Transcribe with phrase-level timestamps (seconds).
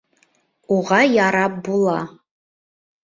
[0.77, 1.99] Уға ярап була.